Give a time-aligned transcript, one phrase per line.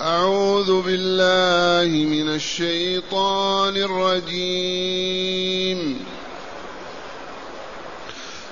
[0.00, 5.24] أعوذ بالله من الشيطان الرجيم.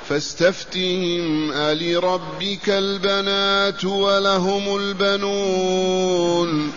[0.08, 6.72] فاستفتهم ألربك البنات ولهم البنون.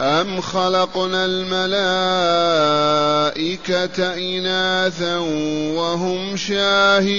[0.00, 1.74] أم خلقنا الملائكة
[4.14, 5.16] إناثا
[5.76, 7.18] وهم شاهدون؟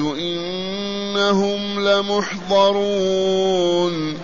[0.00, 4.18] إنهم لمحضرون.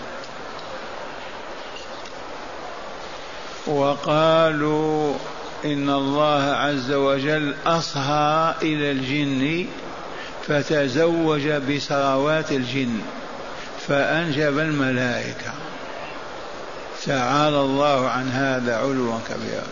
[3.66, 5.14] وقالوا
[5.64, 9.66] إن الله عز وجل أصهى إلى الجن
[10.46, 13.00] فتزوج بثروات الجن
[13.88, 15.65] فأنجب الملائكة.
[17.06, 19.66] تعالى الله عن هذا علوا كبيرا.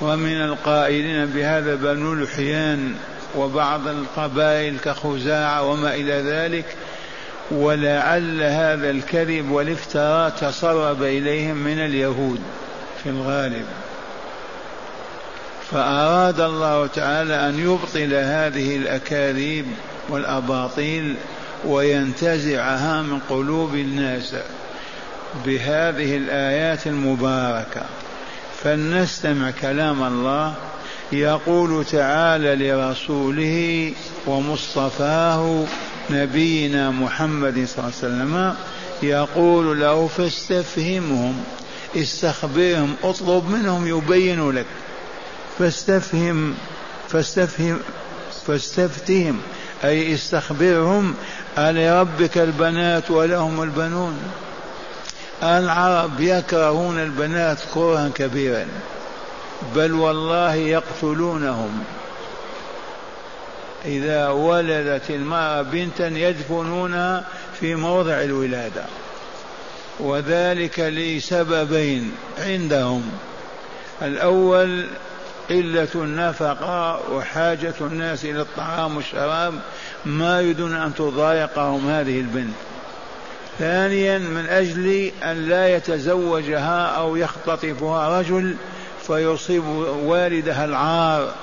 [0.00, 2.94] ومن القائلين بهذا بنو الحيان
[3.36, 6.64] وبعض القبائل كخزاعة وما إلى ذلك
[7.50, 12.40] ولعل هذا الكذب والافتراء تسرب إليهم من اليهود
[13.02, 13.66] في الغالب.
[15.70, 19.66] فأراد الله تعالى أن يبطل هذه الأكاذيب
[20.08, 21.16] والأباطيل
[21.64, 24.34] وينتزعها من قلوب الناس.
[25.46, 27.82] بهذه الآيات المباركة.
[28.62, 30.54] فلنستمع كلام الله
[31.12, 33.92] يقول تعالى لرسوله
[34.26, 35.64] ومصطفاه
[36.10, 38.54] نبينا محمد صلى الله عليه وسلم
[39.02, 41.44] يقول له فاستفهمهم
[41.96, 44.66] استخبرهم اطلب منهم يبينوا لك.
[45.58, 46.54] فاستفهم
[47.08, 47.78] فاستفهم
[48.46, 49.40] فاستفتهم
[49.84, 51.14] أي استخبرهم
[51.58, 54.18] ألربك البنات ولهم البنون.
[55.42, 58.66] العرب يكرهون البنات كرها كبيرا
[59.74, 61.84] بل والله يقتلونهم.
[63.84, 67.24] إذا ولدت المرأة بنتا يدفنونها
[67.60, 68.84] في موضع الولادة
[70.00, 73.10] وذلك لسببين عندهم.
[74.02, 74.86] الأول
[75.50, 79.54] قلة النفقة وحاجة الناس إلى الطعام والشراب
[80.04, 82.54] ما يريدون أن تضايقهم هذه البنت.
[83.58, 88.54] ثانيا من أجل أن لا يتزوجها أو يختطفها رجل
[89.06, 89.64] فيصيب
[90.04, 91.34] والدها العار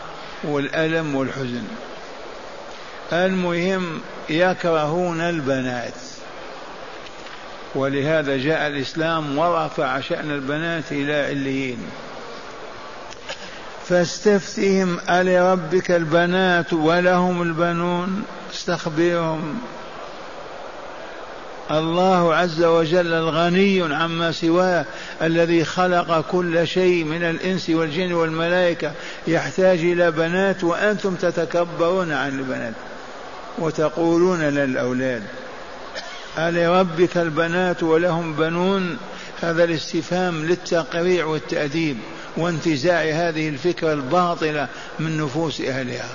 [0.44, 1.64] والألم والحزن.
[3.14, 5.94] المهم يكرهون البنات.
[7.76, 11.78] ولهذا جاء الإسلام ورفع شأن البنات إلى عليين.
[13.88, 18.24] فاستفتهم ألربك البنات ولهم البنون؟
[18.54, 19.60] استخبرهم.
[21.72, 24.86] الله عز وجل الغني عما سواه
[25.22, 28.92] الذي خلق كل شيء من الإنس والجن والملائكة
[29.28, 32.74] يحتاج إلى بنات وأنتم تتكبرون عن البنات
[33.58, 35.24] وتقولون للأولاد
[36.38, 38.98] ألربك البنات ولهم بنون؟
[39.42, 41.98] هذا الاستفهام للتقريع والتأديب
[42.38, 44.68] وانتزاع هذه الفكرة الباطلة
[45.00, 46.10] من نفوس أهلها.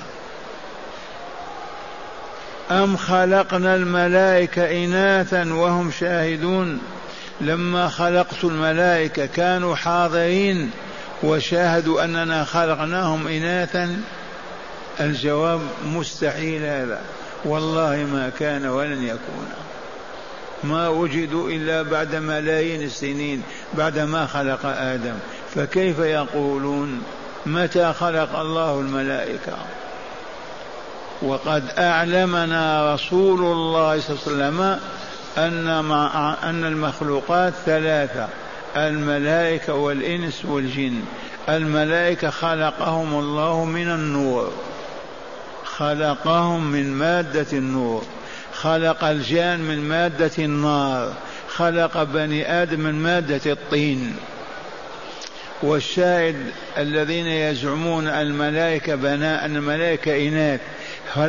[2.70, 6.80] أم خلقنا الملائكة إناثا وهم شاهدون؟
[7.40, 10.70] لما خلقت الملائكة كانوا حاضرين
[11.22, 13.96] وشاهدوا أننا خلقناهم إناثا؟
[15.00, 17.00] الجواب مستحيل هذا.
[17.44, 19.48] والله ما كان ولن يكون.
[20.64, 23.42] ما وجدوا إلا بعد ملايين السنين
[23.74, 25.14] بعد ما خلق آدم.
[25.54, 27.02] فكيف يقولون؟
[27.46, 29.56] متى خلق الله الملائكة؟
[31.22, 34.80] وقد أعلمنا رسول الله صلى الله عليه وسلم
[35.38, 38.28] أن مع أن المخلوقات ثلاثة
[38.76, 41.00] الملائكة والإنس والجن.
[41.48, 44.52] الملائكة خلقهم الله من النور
[45.64, 48.02] خلقهم من مادة النور.
[48.54, 51.12] خلق الجان من مادة النار
[51.48, 54.16] خلق بني آدم من مادة الطين.
[55.64, 56.36] والشاهد
[56.78, 60.60] الذين يزعمون الملائكة بناء الملائكة إناث.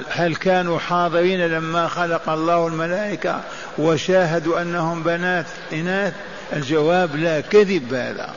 [0.09, 3.41] هل كانوا حاضرين لما خلق الله الملائكة
[3.77, 6.13] وشاهدوا أنهم بنات إناث؟
[6.53, 8.29] الجواب لا كذب هذا.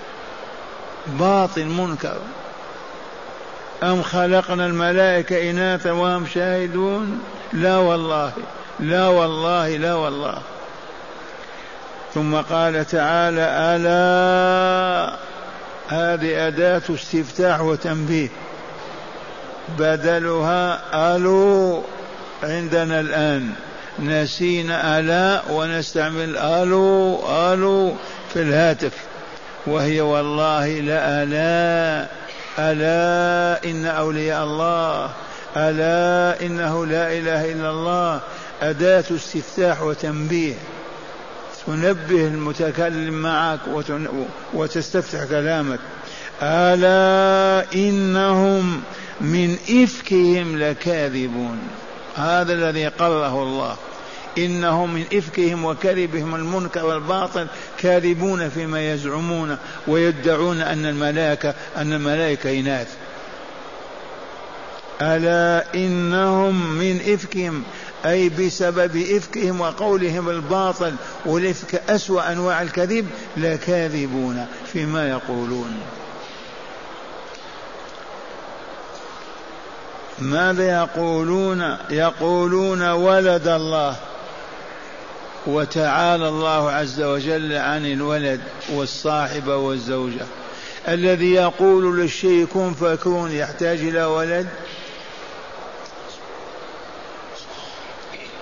[1.06, 2.16] باطل منكر.
[3.82, 7.20] أم خلقنا الملائكة إناثا وهم شاهدون؟
[7.52, 8.32] لا والله.
[8.80, 10.38] لا والله لا والله.
[12.14, 15.27] ثم قال تعالى ألا
[15.88, 18.29] هذه أداة استفتاح وتنبيه.
[19.79, 20.81] بدلها
[21.17, 21.82] ألو
[22.43, 23.52] عندنا الآن.
[23.99, 27.94] نسينا ألا ونستعمل ألو ألو
[28.32, 28.93] في الهاتف.
[29.67, 32.06] وهي والله لا ألا
[32.58, 35.11] ألا إن أولياء الله
[35.56, 38.20] ألا إنه لا إله إلا الله.
[38.62, 40.55] أداة استفتاح وتنبيه.
[41.66, 43.60] تنبه المتكلم معك
[44.55, 45.78] وتستفتح كلامك.
[46.43, 48.82] ألا إنهم
[49.20, 51.58] من إفكهم لكاذبون.
[52.16, 53.76] هذا الذي قرره الله.
[54.38, 57.46] إنهم من إفكهم وكذبهم المنكر والباطل
[57.78, 59.56] كاذبون فيما يزعمون
[59.87, 62.88] ويدعون أن الملائكة أن الملائكة إناث.
[65.02, 67.62] ألا إنهم من إفكهم
[68.06, 70.94] أي بسبب إفكهم وقولهم الباطل
[71.26, 73.06] والإفك أسوأ أنواع الكذب
[73.36, 75.76] لكاذبون فيما يقولون.
[80.18, 83.96] ماذا يقولون؟ يقولون ولد الله
[85.46, 88.40] وتعالى الله عز وجل عن الولد
[88.72, 90.26] والصاحبة والزوجة.
[90.88, 94.46] الذي يقول للشيء كن فكون يحتاج إلى ولد؟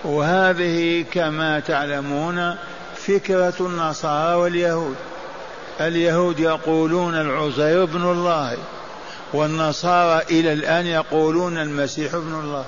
[0.06, 2.56] وهذه كما تعلمون
[2.96, 4.94] فكرة النصارى واليهود.
[5.80, 8.56] اليهود يقولون العزير ابن الله
[9.32, 12.64] والنصارى إلى الآن يقولون المسيح ابن الله.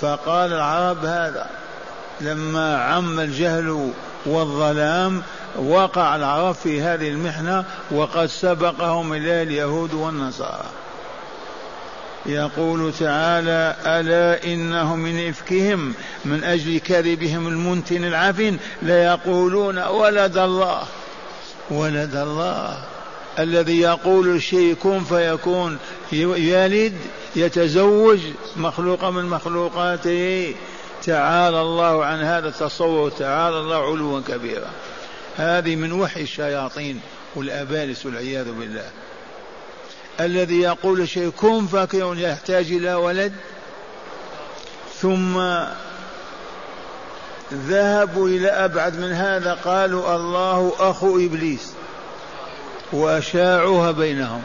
[0.00, 1.46] فقال العرب هذا
[2.20, 3.90] لما عم الجهل
[4.26, 5.22] والظلام
[5.56, 10.85] وقع العرب في هذه المحنة وقد سبقهم إلى اليهود والنصارى.
[12.28, 15.94] يقول تعالى ألا إنهم من إفكهم
[16.24, 20.82] من أجل كذبهم المنتن العفن ليقولون ولد الله
[21.70, 22.78] ولد الله
[23.38, 25.78] الذي يقول الشيء كن فيكون
[26.12, 26.94] يلد
[27.36, 28.18] يتزوج
[28.56, 30.54] مخلوق من مخلوقاته.
[31.04, 34.70] تعالى الله عن هذا التصور تعالى الله علوا كبيرا.
[35.36, 37.00] هذه من وحي الشياطين
[37.34, 38.90] والأبالس والعياذ بالله.
[40.20, 43.32] الذي يقول شيء كن فكيون يحتاج إلى ولد.
[45.00, 45.38] ثم
[47.52, 51.72] ذهبوا إلى أبعد من هذا قالوا الله أخو إبليس
[52.92, 54.42] وأشاعوها بينهم.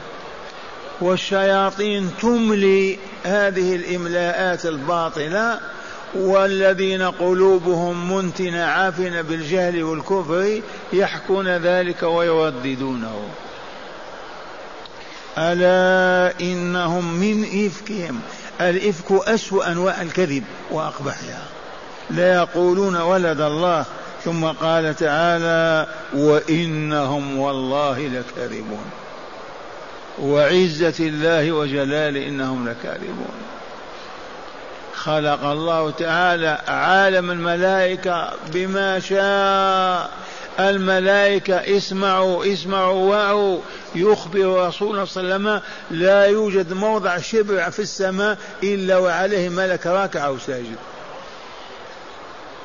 [1.02, 5.60] والشياطين تملي هذه الإملاءات الباطلة
[6.16, 10.62] والذين قلوبهم منتنة عافنة بالجهل والكفر
[10.94, 13.30] يحكون ذلك ويرددونه.
[15.38, 18.22] ألا إنهم من إفكهم؟
[18.62, 21.44] الإفك أسوأ أنواع الكذب وأقبحها.
[22.10, 23.86] لا يقولون ولد الله
[24.26, 28.86] ثم قال تعالى وإنهم والله لكاذبون.
[30.22, 33.36] وعزة الله وجلاله إنهم لكاذبون.
[34.96, 40.10] خلق الله تعالى عالم الملائكة بما شاء.
[40.60, 43.60] الملائكة اسمعوا اسمعوا وعوا.
[43.96, 49.88] يخبر رسولنا صلى الله عليه وسلم لا يوجد موضع شبع في السماء إلا وعليه ملك
[49.88, 50.76] راكع أو ساجد.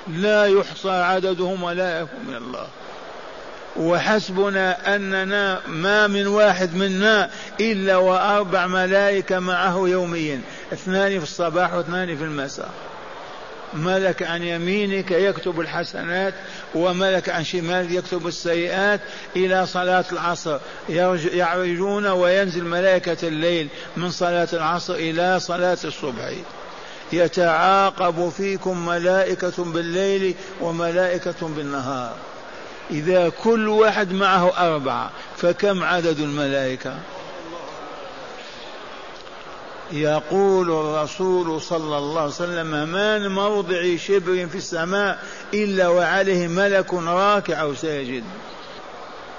[0.09, 2.66] لا يحصى عددهم ولا يكون من الله.
[3.76, 10.40] وحسبنا أننا ما من واحد منا إلا وأربع ملائكة معه يوميا
[10.73, 12.71] اثنان في الصباح واثنان في المساء.
[13.75, 16.35] ملك عن يمينك يكتب الحسنات
[16.75, 19.01] وملك عن شمالك يكتب السيئات
[19.37, 20.59] إلى صلاة العصر.
[21.33, 26.33] يعرجون وينزل ملائكة الليل من صلاة العصر إلى صلاة الصبح.
[27.13, 32.15] يتعاقب فيكم ملائكة بالليل وملائكة بالنهار.
[32.91, 36.95] إذا كل واحد معه أربعة فكم عدد الملائكة؟
[39.93, 45.19] يقول الرسول صلى الله عليه وسلم ما من موضع شبر في السماء
[45.55, 48.25] إلا وعليه ملك راكع أو ساجد.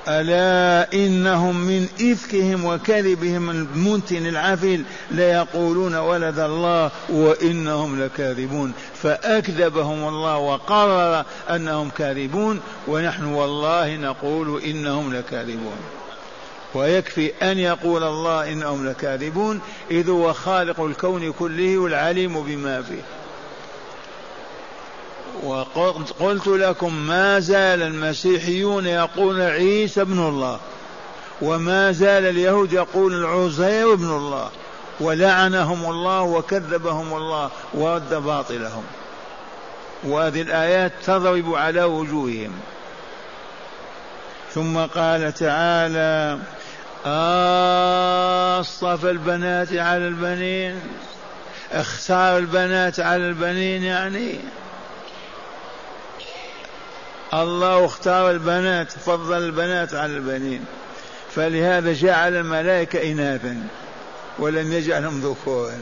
[0.07, 8.73] ألا إنهم من إفكهم وكذبهم المنتن العفل ليقولون ولد الله وإنهم لكاذبون.
[9.03, 15.96] فأكذبهم الله وقرر أنهم كاذبون ونحن والله نقول إنهم لكاذبون.
[16.77, 23.01] ويكفي أن يقول الله إنهم لكاذبون إذ هو خالق الكون كله والعليم بما فيه.
[25.43, 30.59] وقلت لكم ما زال المسيحيون يقول عيسى ابن الله
[31.41, 34.49] وما زال اليهود يقول العزير ابن الله
[34.99, 38.83] ولعنهم الله وكذبهم الله ورد باطلهم.
[40.03, 42.51] وهذه الآيات تضرب على وجوههم.
[44.53, 46.39] ثم قال تعالى
[48.59, 50.81] أصطفى البنات على البنين
[51.71, 54.39] اختار البنات على البنين يعني.
[57.33, 60.65] الله اختار البنات فضل البنات على البنين.
[61.35, 63.67] فلهذا جعل الملائكة إناثا
[64.39, 65.79] ولم يجعلهم ذكورا.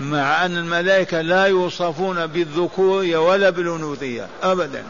[0.00, 4.84] مع أن الملائكة لا يوصفون بالذكورية ولا بالأنوثية أبدا.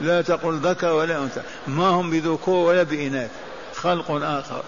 [0.00, 1.40] لا تقل ذكر ولا أنثى.
[1.66, 3.30] ما هم بذكور ولا بإناث؟
[3.74, 4.62] خلق آخر.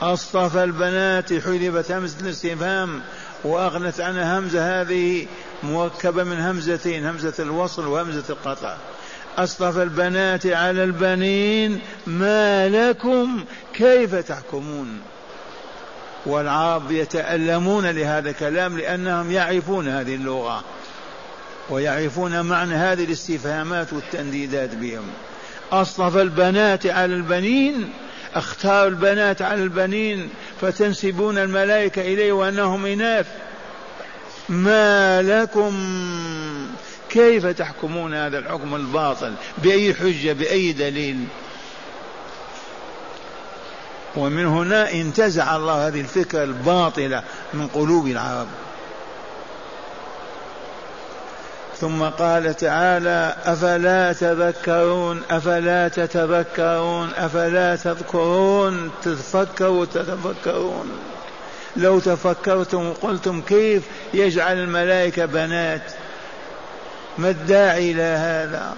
[0.00, 3.02] أصطفى البنات حذفت همزة الاستفهام
[3.44, 5.26] وأغنت عنها همزة هذه
[5.62, 8.76] مركبة من همزتين همزة الوصل وهمزة القطع.
[9.38, 15.00] أصطفى البنات على البنين ما لكم كيف تحكمون؟
[16.26, 20.64] والعرب يتألمون لهذا الكلام لأنهم يعرفون هذه اللغة
[21.70, 25.04] ويعرفون معنى هذه الاستفهامات والتنديدات بهم.
[25.72, 27.92] أصطفى البنات على البنين
[28.36, 33.26] أختار البنات على البنين فتنسبون الملائكة إليه وأنهم إناث.
[34.48, 35.74] ما لكم؟
[37.10, 41.24] كيف تحكمون هذا الحكم الباطل؟ بأي حجة؟ بأي دليل؟
[44.16, 47.22] ومن هنا انتزع الله هذه الفكرة الباطلة
[47.54, 48.48] من قلوب العرب.
[51.80, 60.90] ثم قال تعالى أفلا تذكرون أفلا تتذكرون أفلا تذكرون تتفكروا تتفكرون
[61.76, 63.82] لو تفكرتم وقلتم كيف
[64.14, 65.92] يجعل الملائكة بنات؟
[67.18, 68.74] ما الداعي إلى هذا؟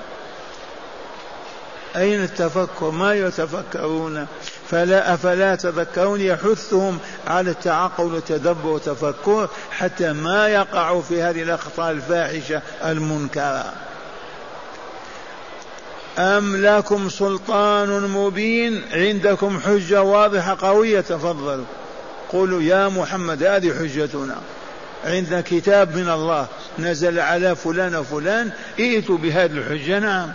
[1.97, 4.26] أين التفكر؟ ما يتفكرون.
[4.71, 12.62] فلا أفلا تذكرون يحثهم على التعقل والتدبر والتفكر حتى ما يقعوا في هذه الأخطاء الفاحشة
[12.85, 13.73] المنكرة.
[16.18, 21.64] أم لكم سلطان مبين؟ عندكم حجة واضحة قوية تفضلوا
[22.33, 24.37] قولوا يا محمد هذه حجتنا.
[25.04, 26.47] عندنا كتاب من الله
[26.78, 29.99] نزل على فلان وفلان ائتوا بهذه الحجة.
[29.99, 30.33] نعم.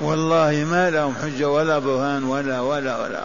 [0.00, 3.24] والله ما لهم حجة ولا برهان ولا ولا ولا.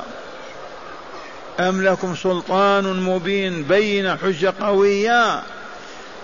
[1.60, 5.42] أم لكم سلطان مبين بين حجة قوية؟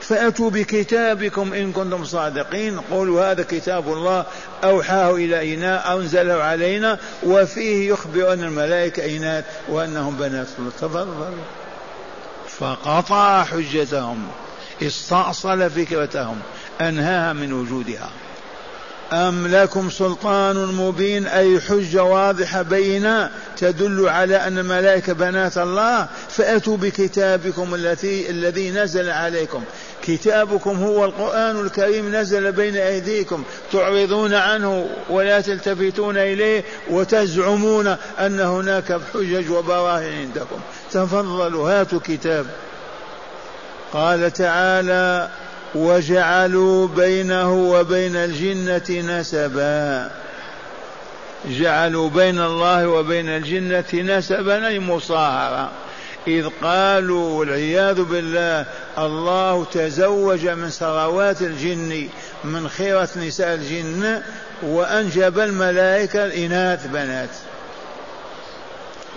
[0.02, 2.80] فأتوا بكتابكم إن كنتم صادقين.
[2.80, 4.26] قولوا هذا كتاب الله
[4.64, 10.48] أوحاه إلينا أو أنزله علينا وفيه يخبر أن الملائكة إناث وأنهم بنات
[10.82, 11.26] تفضلوا
[12.60, 14.28] فقطع حجتهم
[14.82, 16.40] استأصل فكرتهم
[16.82, 18.10] أنهاها من وجودها.
[19.14, 26.08] أم لكم سلطان مبين؟ أي حجة واضحة بينة تدل على أن الملائكة بنات الله.
[26.30, 29.64] فأتوا بكتابكم الذي الذي نزل عليكم.
[30.04, 33.44] كتابكم هو القرآن الكريم نزل بين أيديكم.
[33.72, 37.88] تعرضون عنه ولا تلتفتون إليه وتزعمون
[38.20, 40.60] أن هناك حجج وبراهين عندكم.
[40.92, 42.46] تفضلوا هاتوا كتاب.
[43.94, 45.30] قال تعالى
[45.76, 50.12] وجعلوا بينه وبين الجنة نسبا.
[51.46, 55.72] جعلوا بين الله وبين الجنة نسبا أي مصاهرة.
[56.28, 58.66] إذ قالوا والعياذ بالله
[58.98, 62.08] الله تزوج من ثروات الجن
[62.44, 64.22] من خيرة نساء الجن
[64.64, 67.30] وأنجب الملائكة الإناث بنات.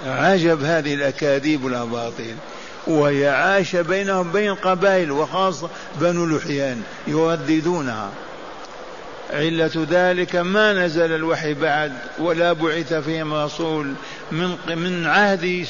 [0.06, 2.36] عجب هذه الأكاذيب والأباطيل
[2.86, 5.68] وهي عايشة بينهم بين قبائل وخاصة
[6.00, 8.10] بنو لحيان يرددونها
[9.32, 13.94] علة ذلك ما نزل الوحي بعد ولا بعث فيهم رسول
[14.32, 15.66] من من عهد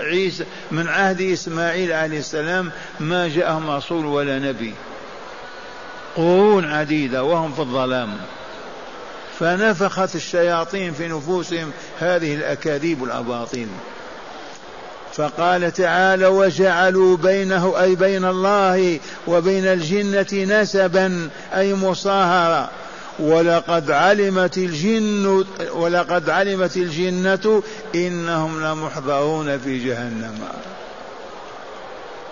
[0.00, 2.70] عيسى من عهد إسماعيل عليه السلام
[3.00, 4.74] ما جاءهم رسول ولا نبي.
[6.16, 8.16] قرون عديدة وهم في الظلام.
[9.38, 13.68] فنفخت الشياطين في نفوسهم هذه الأكاذيب الأباطيل
[15.16, 22.70] فقال تعالى وجعلوا بينه أي بين الله وبين الجنة نسبا أي مصاهرة.
[23.18, 27.62] ولقد علمت الجن ولقد علمت الجنة
[27.94, 30.38] إنهم لمحضرون في جهنم.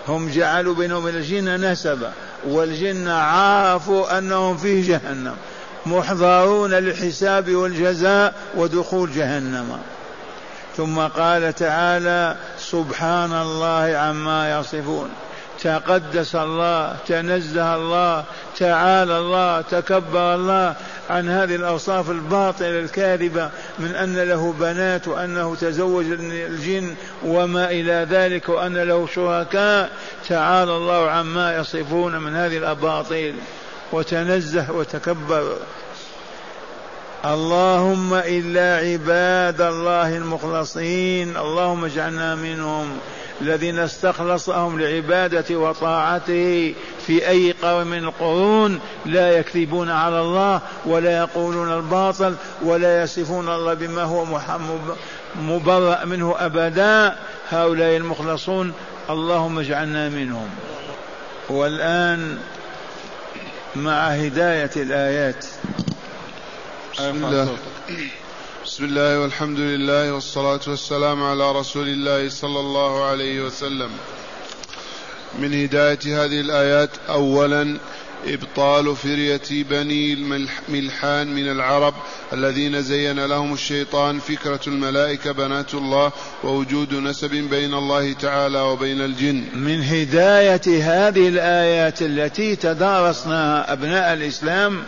[0.07, 2.11] هم جعلوا بينهم الجن نسبا
[2.47, 5.35] والجن عرفوا أنهم في جهنم
[5.85, 9.77] محضرون للحساب والجزاء ودخول جهنم.
[10.77, 15.09] ثم قال تعالى سبحان الله عما يصفون.
[15.63, 18.23] تقدس الله تنزه الله
[18.57, 20.75] تعالى الله تكبر الله
[21.09, 28.49] عن هذه الأوصاف الباطلة الكاذبة من أن له بنات وأنه تزوج الجن وما إلى ذلك
[28.49, 29.89] وأن له شركاء.
[30.29, 33.35] تعالى الله عما يصفون من هذه الأباطيل.
[33.91, 35.57] وتنزه وتكبر.
[37.25, 41.37] اللهم إلا عباد الله المخلصين.
[41.37, 42.97] اللهم اجعلنا منهم
[43.41, 46.73] الذين استخلصهم لعبادة وطاعته.
[47.07, 53.73] في أي قوم من القرون لا يكذبون على الله ولا يقولون الباطل ولا يصفون الله
[53.73, 54.25] بما هو
[55.41, 57.15] مبرأ منه أبدا.
[57.49, 58.73] هؤلاء المخلصون
[59.09, 60.49] اللهم اجعلنا منهم.
[61.49, 62.37] والآن
[63.75, 65.45] مع هداية الآيات.
[66.95, 67.57] بسم الله.
[68.65, 73.89] بسم الله والحمد لله والصلاة والسلام على رسول الله صلى الله عليه وسلم.
[75.39, 77.77] من هداية هذه الآيات أولا
[78.27, 81.93] إبطال فرية بني الملحان من العرب
[82.33, 86.11] الذين زين لهم الشيطان فكرة الملائكة بنات الله
[86.43, 89.43] ووجود نسب بين الله تعالى وبين الجن.
[89.53, 94.83] من هداية هذه الآيات التي تدارسناها أبناء الإسلام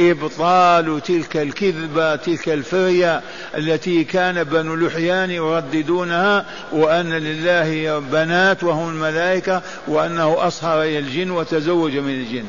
[0.00, 3.20] إبطال تلك الكذبة تلك الفرية
[3.56, 11.96] التي كان بنو لحيان يرددونها وأن لله بنات وهم الملائكة وأنه أصهر إلى الجن وتزوج
[11.96, 12.44] من الجن.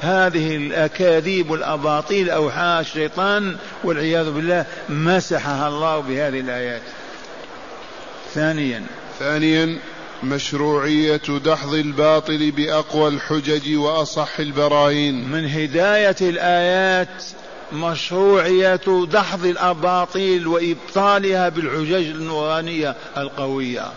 [0.00, 6.82] هذه الأكاذيب الأباطيل أوحاها الشيطان والعياذ بالله مسحها الله بهذه الآيات.
[8.34, 8.82] ثانيا.
[9.18, 9.78] ثانيا
[10.24, 15.28] مشروعية دحض الباطل بأقوى الحجج وأصح البراهين.
[15.28, 17.24] من هداية الآيات
[17.72, 23.92] مشروعية دحض الأباطيل وإبطالها بالحجج النورانية القوية.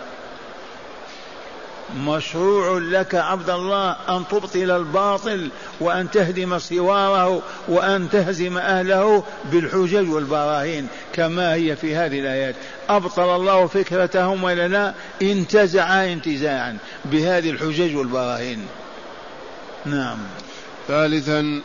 [1.94, 10.88] مشروع لك عبد الله أن تبطل الباطل وأن تهدم سواره وأن تهزم أهله بالحجج والبراهين
[11.14, 12.56] كما هي في هذه الآيات.
[12.90, 18.68] أبطل الله فكرتهم ولا لا انتزع انتزاعا بهذه الحجج والبراهين.
[19.86, 20.18] نعم.
[20.88, 21.62] ثالثا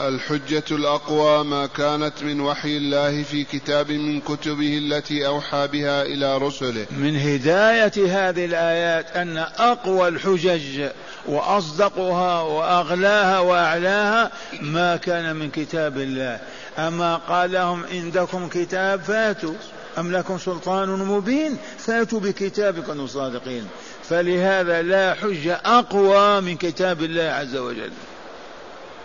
[0.00, 6.38] الحجة الأقوى ما كانت من وحي الله في كتاب من كتبه التي أوحى بها إلى
[6.38, 6.86] رسله.
[6.90, 10.88] من هداية هذه الآيات أن أقوى الحجج
[11.26, 14.30] وأصدقها وأغلاها وأعلاها
[14.60, 16.40] ما كان من كتاب الله.
[16.78, 19.54] أما قال لهم عندكم كتاب فاتوا.
[19.98, 23.66] أم لكم سلطان مبين؟ فاتوا بكتابكم صادقين
[24.08, 27.90] فلهذا لا حجة أقوى من كتاب الله عز وجل.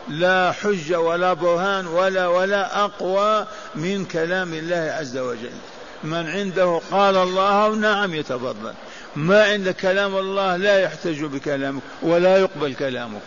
[0.10, 5.52] لا حجة ولا برهان ولا ولا أقوى من كلام الله عز وجل.
[6.04, 8.74] من عنده قال الله نعم يتفضل.
[9.16, 13.22] ما عند كلام الله لا يحتج بكلامك ولا يقبل كلامك.